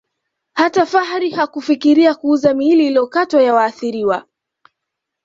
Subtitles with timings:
[0.53, 4.25] Hata Fuhrer hakufikiria kuuza miili iliyokatwa ya waathiriwa